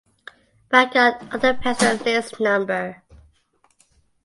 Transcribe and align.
Bagot 0.71 1.31
under 1.31 1.53
pastoral 1.53 1.97
lease 1.97 2.39
no. 2.39 2.95